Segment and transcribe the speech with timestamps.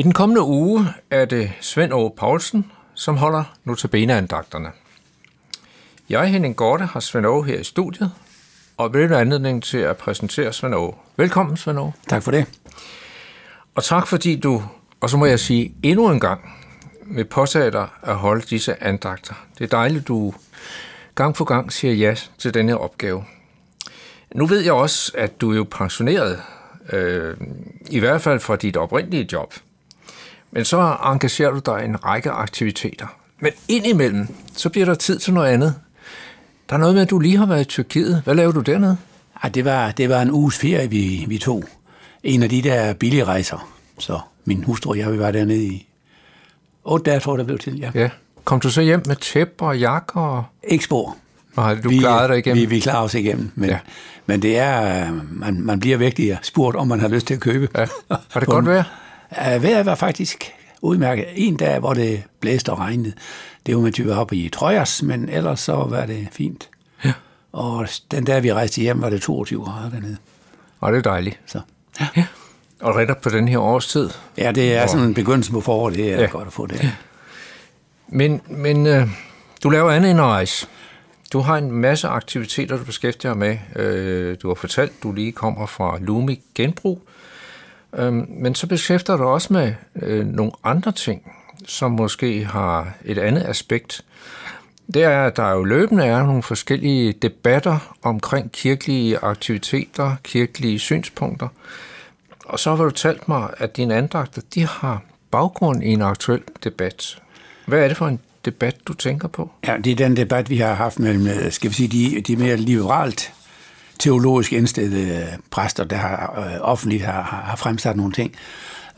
[0.00, 4.68] I den kommende uge er det Svend Aage Poulsen, som holder notabene-andagterne.
[6.10, 8.12] Jeg, Henning Gorte, har Svend Aage her i studiet,
[8.76, 10.94] og vil anledning til at præsentere Svend Aage.
[11.16, 11.92] Velkommen, Svend Aage.
[12.08, 12.46] Tak for det.
[13.74, 14.62] Og tak fordi du,
[15.00, 16.52] og så må jeg sige endnu en gang,
[17.06, 19.34] vil påtage dig at holde disse andagter.
[19.58, 20.34] Det er dejligt, du
[21.14, 23.24] gang for gang siger ja til denne opgave.
[24.34, 26.42] Nu ved jeg også, at du er jo pensioneret,
[26.92, 27.36] øh,
[27.90, 29.54] i hvert fald fra dit oprindelige job.
[30.52, 33.06] Men så engagerer du dig i en række aktiviteter.
[33.40, 35.74] Men indimellem, så bliver der tid til noget andet.
[36.68, 38.20] Der er noget med, at du lige har været i Tyrkiet.
[38.24, 38.96] Hvad laver du dernede?
[39.44, 41.64] Ja, det, var, det var en uges ferie, vi, vi tog.
[42.22, 43.70] En af de der billige rejser.
[43.98, 45.88] Så min hustru og jeg, vi var dernede i
[46.84, 47.78] otte dage, tror der blev til.
[47.78, 47.90] Ja.
[47.94, 48.08] Ja.
[48.44, 50.20] Kom du så hjem med tæpper og jakker?
[50.20, 50.44] Og...
[50.64, 51.16] Ikke spor.
[51.58, 52.60] Har du vi, klaret dig igennem?
[52.60, 53.50] Vi, vi klarer os igennem.
[53.54, 53.78] Men, Ja.
[54.26, 57.40] men det er, øh, man, man bliver virkelig spurgt, om man har lyst til at
[57.40, 57.68] købe.
[57.78, 57.86] Ja.
[58.08, 58.84] Var det godt vejr?
[59.36, 60.52] Ja, vejret var faktisk
[60.82, 61.24] udmærket.
[61.34, 63.12] En dag, hvor det blæste og regnede.
[63.66, 66.68] Det var man tyve op i trøjers, men ellers så var det fint.
[67.04, 67.12] Ja.
[67.52, 70.16] Og den dag, vi rejste hjem, var det 22 grader dernede.
[70.80, 71.40] Og det er dejligt.
[71.46, 71.60] Så.
[72.16, 72.24] Ja.
[72.80, 74.10] Og retter på den her årstid.
[74.38, 75.94] Ja, det er sådan en begyndelse på foråret.
[75.96, 76.20] Det er Ja.
[76.20, 76.26] ja.
[76.26, 76.92] godt at få det.
[78.08, 79.08] Men, men øh,
[79.62, 80.66] du laver andet end at rejse.
[81.32, 83.58] Du har en masse aktiviteter, du beskæftiger dig med.
[83.76, 87.02] Øh, du har fortalt, du lige kommer fra Lumi Genbrug.
[87.96, 91.32] Øhm, men så beskæfter du også med øh, nogle andre ting,
[91.66, 94.04] som måske har et andet aspekt.
[94.94, 101.48] Det er, at der jo løbende er nogle forskellige debatter omkring kirkelige aktiviteter, kirkelige synspunkter.
[102.44, 106.42] Og så har du talt mig, at dine andagter, de har baggrund i en aktuel
[106.64, 107.18] debat.
[107.66, 109.50] Hvad er det for en debat, du tænker på?
[109.66, 112.36] Ja, det er den debat, vi har haft mellem, øh, skal vi sige, de, de
[112.36, 113.32] mere liberalt
[114.00, 118.34] teologisk indstillede øh, præster, der har øh, offentligt har, har fremsat nogle ting.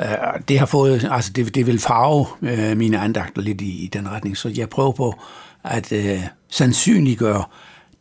[0.00, 0.06] Øh,
[0.48, 4.10] det har fået, altså det, det vil farve øh, mine andagter lidt i, i den
[4.10, 5.14] retning, så jeg prøver på
[5.64, 7.44] at øh, sandsynliggøre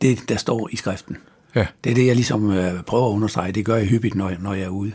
[0.02, 1.16] det, der står i skriften.
[1.54, 1.66] Ja.
[1.84, 3.52] Det er det, jeg ligesom øh, prøver at understrege.
[3.52, 4.92] Det gør jeg hyppigt, når, når jeg er ude.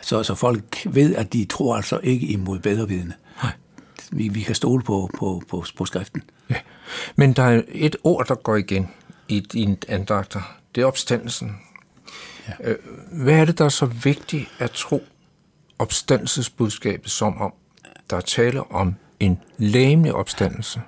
[0.00, 3.12] Så, så folk ved, at de tror altså ikke imod bedrevidende.
[3.42, 3.52] Nej.
[4.12, 6.22] Vi, vi kan stole på, på, på, på skriften.
[6.50, 6.56] Ja.
[7.16, 8.88] Men der er et ord, der går igen
[9.28, 10.61] i dine andagter.
[10.74, 11.56] Det er opstandelsen.
[12.48, 12.70] Ja.
[12.70, 12.76] Øh,
[13.12, 15.02] Hvad er det, der er så vigtigt at tro
[15.78, 17.52] opstandelsesbudskabet som om?
[18.10, 20.80] Der er tale om en lægemlig opstandelse.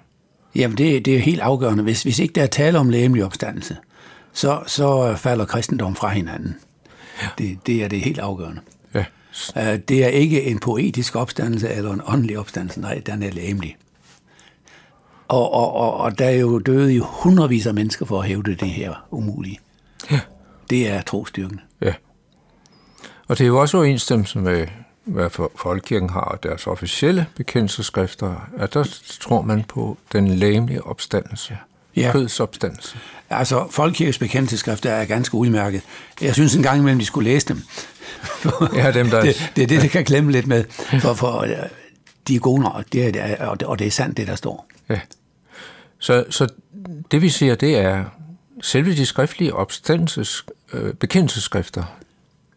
[0.55, 1.83] Jamen, det, det er helt afgørende.
[1.83, 3.77] Hvis, hvis ikke der er tale om lægemlig opstandelse,
[4.33, 6.57] så, så falder kristendom fra hinanden.
[7.23, 7.29] Ja.
[7.39, 8.61] Det, det er det helt afgørende.
[8.95, 9.05] Ja.
[9.57, 13.77] Uh, det er ikke en poetisk opstandelse eller en åndelig opstandelse, nej, den er lægemlig.
[15.29, 18.55] Og, og, og, og der er jo døde i hundredvis af mennesker for at hævde
[18.55, 19.59] det her umulige.
[20.71, 21.61] Det er trostyrken.
[21.81, 21.95] ja.
[23.29, 24.67] Og det er jo også overensstemmelse med,
[25.05, 31.59] hvad Folkekirken har og deres officielle bekendelseskrifter, at der tror man på den lægemlige opstandelse.
[31.97, 32.11] Ja.
[32.13, 32.97] Kødets opstandelse.
[33.31, 35.83] Altså, Folkekirkes bekendelseskrifter er ganske udmærket.
[36.21, 37.63] Jeg synes en gang imellem, vi skulle læse dem.
[38.77, 40.65] Ja, dem, der- det, det er det, der kan klemme lidt med.
[41.01, 41.47] For, for
[42.29, 44.67] de er gode nok, det er, og det- og det er sandt, det der står.
[44.89, 45.01] Ja.
[45.99, 46.49] Så, så
[47.11, 48.05] det vi siger, det er,
[48.63, 51.85] selve de skriftlige opstandelses, øh, bekendelsesskrifter,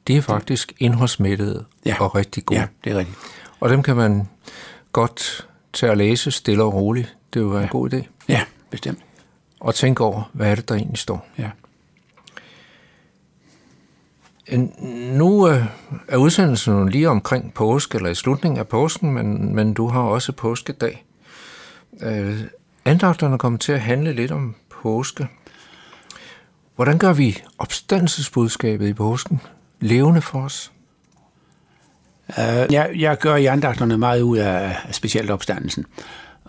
[0.07, 1.95] de er faktisk indholdsmættede ja.
[2.00, 2.59] Og rigtig gode.
[2.59, 3.18] Ja, det er rigtigt.
[3.59, 4.28] Og dem kan man
[4.91, 7.16] godt tage at læse stille og roligt.
[7.34, 7.63] Det vil være ja.
[7.63, 8.03] en god idé.
[8.28, 9.00] Ja, bestemt.
[9.59, 11.28] Og tænke over, hvad er det, der egentlig står.
[11.38, 11.50] Ja.
[15.12, 15.66] Nu øh,
[16.07, 20.01] er udsendelsen jo lige omkring påske, eller i slutningen af påsken, men, men du har
[20.01, 21.06] også påskedag.
[22.01, 22.41] Øh,
[22.85, 25.28] andagterne kommer til at handle lidt om påske.
[26.77, 29.41] Hvordan gør vi opstandelsesbudskabet i påsken
[29.79, 30.71] levende for os?
[32.27, 35.85] Uh, jeg, jeg gør i andagterne meget ud af, af specielt opstandelsen.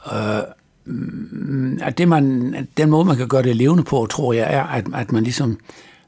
[0.07, 0.13] Uh,
[1.81, 4.87] at det man, den måde, man kan gøre det levende på, tror jeg, er, at,
[4.95, 5.59] at man ligesom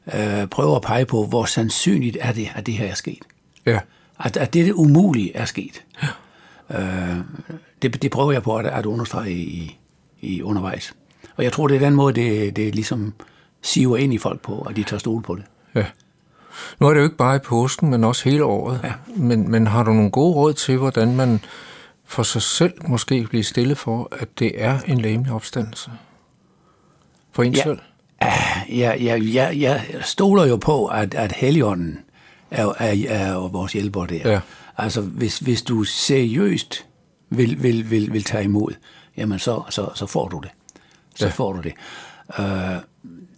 [0.05, 3.23] uh, prøver at pege på, hvor sandsynligt er det, at det her er sket.
[3.65, 3.79] Ja,
[4.19, 5.83] At, at det, det umulige er sket.
[6.69, 6.77] Uh,
[7.81, 9.79] det, det prøver jeg på at, at understrege i,
[10.21, 10.93] i undervejs.
[11.35, 13.13] Og jeg tror, det er den måde, det, det ligesom
[13.61, 15.43] siver ind i folk på, at de tør stole på det.
[15.75, 15.85] ja.
[16.79, 18.79] Nu er det jo ikke bare i påsken, men også hele året.
[18.83, 18.93] Ja.
[19.15, 21.39] Men, men har du nogle gode råd til, hvordan man
[22.05, 25.91] for sig selv måske bliver stille for, at det er en lægemlig opstandelse?
[27.31, 27.63] For en Ja.
[27.63, 27.79] selv?
[28.69, 31.99] Jeg, jeg, jeg, jeg stoler jo på, at, at Helligånden
[32.51, 34.31] er, er, er vores hjælper der.
[34.31, 34.39] Ja.
[34.77, 36.85] Altså, hvis, hvis du seriøst
[37.29, 38.73] vil, vil, vil, vil tage imod,
[39.17, 40.51] jamen så, så, så får du det.
[41.15, 41.29] Så Ja.
[41.29, 41.33] ja.
[41.33, 41.73] får du det.
[42.39, 42.45] Uh,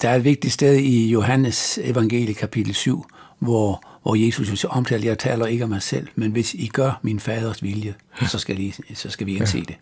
[0.04, 3.06] der er et vigtigt sted i Johannes evangelie kapitel 7,
[3.40, 7.00] hvor, hvor Jesus jo omtaler, jeg taler ikke om mig selv, men hvis I gør
[7.02, 7.96] min faders vilje,
[8.28, 9.76] så skal, I, så skal vi indse det.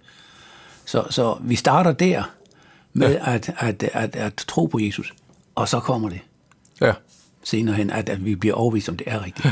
[0.86, 2.24] Så, så vi starter der
[2.94, 3.36] med ja.
[3.36, 5.14] at, at, at, at tro på Jesus,
[5.56, 6.20] og så kommer det
[6.82, 6.94] Ja.
[7.44, 9.46] senere hen, at, at vi bliver overbevist om, det er rigtigt.
[9.46, 9.52] Ja.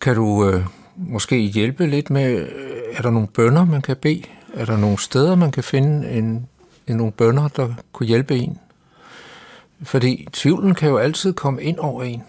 [0.00, 0.66] Kan du øh,
[0.96, 4.22] måske hjælpe lidt med, øh, er der nogle bønder, man kan bede?
[4.54, 6.46] Er der nogle steder, man kan finde en,
[6.86, 8.58] en nogle bønder, der kunne hjælpe en?
[9.82, 12.22] Fordi tvivlen kan jo altid komme ind over en.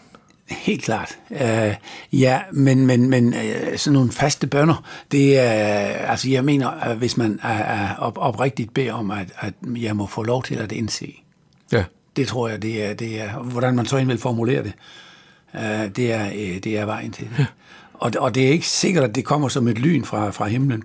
[0.49, 1.17] Helt klart.
[1.29, 1.75] Uh,
[2.21, 6.91] ja, men, men, men uh, sådan nogle faste bønder, det er, uh, altså jeg mener,
[6.91, 10.43] uh, hvis man er, er op, oprigtigt beder om, at, at jeg må få lov
[10.43, 11.13] til at indse,
[11.71, 11.83] Ja.
[12.15, 14.73] det tror jeg, det er, det er hvordan man så end vil formulere det,
[15.57, 17.45] uh, det, er, uh, det er vejen til det.
[17.93, 20.83] Og, og det er ikke sikkert, at det kommer som et lyn fra, fra himlen.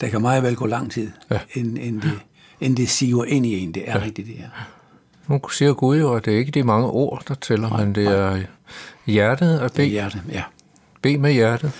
[0.00, 1.34] Der kan meget vel gå lang tid, Ja.
[1.34, 1.60] ja.
[1.60, 2.18] inden, inden, det,
[2.60, 3.72] inden det siver ind i en.
[3.74, 4.04] Det er ja.
[4.04, 4.48] rigtigt, det her.
[5.28, 7.94] Nu siger Gud jo, at det er ikke de mange ord, der tæller, nej, men
[7.94, 8.40] det er
[9.06, 9.86] hjertet at Det er bede.
[9.88, 10.42] hjerte, ja.
[11.02, 11.72] Bed med hjertet.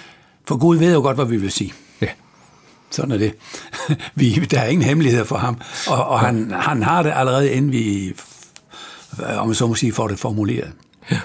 [0.48, 1.72] For Gud ved jo godt, hvad vi vil sige.
[2.00, 2.06] Ja.
[2.90, 3.34] Sådan er det.
[4.14, 7.72] Vi, der er ingen hemmeligheder for ham, og, og han, han har det allerede, inden
[7.72, 8.12] vi,
[9.36, 10.72] om man så må sige, får det formuleret.
[11.10, 11.20] Ja.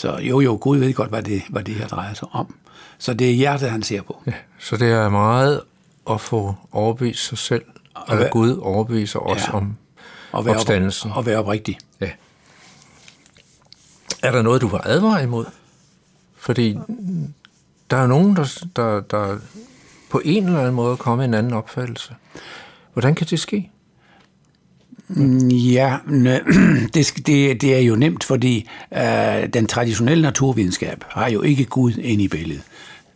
[0.00, 2.54] Så jo, jo, Gud ved godt, hvad det, hvad det her drejer sig om.
[2.98, 4.22] Så det er hjertet, han ser på.
[4.26, 4.32] ja.
[4.58, 5.60] Så det er meget
[6.10, 7.64] at få overbevist sig selv,
[7.94, 9.52] og at Gud overbeviser os Ja.
[9.52, 9.76] om
[10.32, 11.10] Og være, opstandelsen.
[11.10, 11.78] op, og være oprigtig.
[12.00, 12.10] Ja.
[14.22, 15.44] Er der noget, du vil advare imod?
[16.36, 16.78] Fordi
[17.90, 19.38] der er nogen, der, der, der
[20.10, 22.14] på en eller anden måde kommer en anden opfattelse.
[22.92, 23.70] Hvordan kan det ske?
[25.50, 26.52] Ja, nø-
[26.94, 31.92] det, det, det er jo nemt, fordi øh, den traditionelle naturvidenskab har jo ikke Gud
[31.92, 32.62] ind i billedet.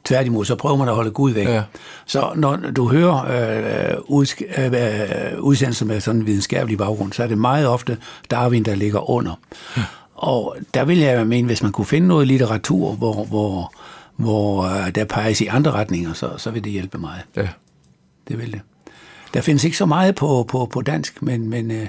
[0.05, 1.49] Tværtimod, så prøver man at holde Gud væk.
[1.49, 1.63] Ja.
[2.07, 7.27] Så når du hører øh, udsk- øh, udsendelser med sådan en videnskabelig baggrund, så er
[7.27, 7.97] det meget ofte
[8.31, 9.41] Darwin, der ligger under.
[10.15, 13.73] Og der vil jeg mene, hvis man kunne finde noget litteratur, hvor, hvor,
[14.17, 17.23] hvor øh, der peges i andre retninger, så, så vil det hjælpe meget.
[17.37, 17.49] Ja.
[18.29, 18.61] Det vil det.
[19.35, 21.87] Der findes ikke så meget på, på, på dansk, men, men øh,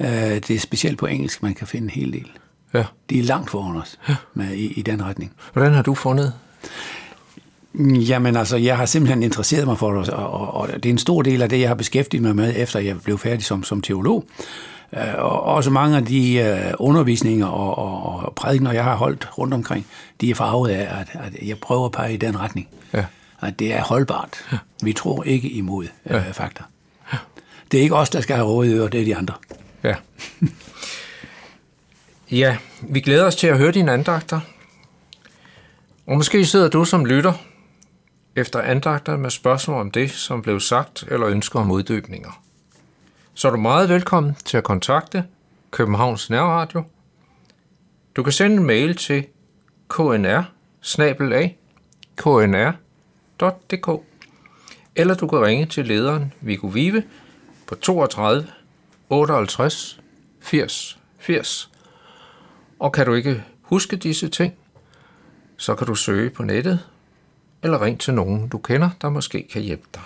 [0.00, 2.26] øh, det er specielt på engelsk, man kan finde en hel del.
[2.74, 2.84] ja.
[3.10, 3.98] De er langt foran os
[4.34, 5.32] med, i, i den retning.
[5.52, 6.32] Hvordan har du fundet?
[7.84, 10.98] Jamen altså, jeg har simpelthen interesseret mig for det, og, og, og det er en
[10.98, 13.80] stor del af det, jeg har beskæftiget mig med, efter jeg blev færdig som, som
[13.82, 14.24] teolog.
[14.92, 19.28] Øh, Og også mange af de øh, undervisninger og, og, og prædikener, jeg har holdt
[19.38, 19.86] rundt omkring,
[20.20, 22.68] de er farvet af, at, at jeg prøver at pege i den retning.
[22.94, 23.04] Ja.
[23.40, 24.58] At det er holdbart.
[24.82, 26.62] Vi tror ikke imod øh, fakta.
[27.70, 29.34] Det er ikke os, der skal have råd det er de andre.
[29.82, 29.94] Ja.
[32.30, 34.40] ja, vi glæder os til at høre dine andagter.
[36.06, 37.32] Og måske sidder du som lytter
[38.36, 42.42] efter andagter med spørgsmål om det, som blev sagt, eller ønsker om uddybninger.
[43.34, 45.24] Så er du meget velkommen til at kontakte
[45.70, 46.82] Københavns Nærradio.
[48.16, 49.26] Du kan sende en mail til
[49.88, 50.42] knr
[53.38, 54.04] knr.dk
[54.96, 57.02] eller du kan ringe til lederen Viggo Vive
[57.66, 58.46] på 32
[59.10, 60.00] 58
[60.40, 61.70] 80 80.
[62.78, 64.54] Og kan du ikke huske disse ting,
[65.56, 66.88] så kan du søge på nettet
[67.62, 70.02] eller ring til nogen, du kender, der måske kan hjælpe dig.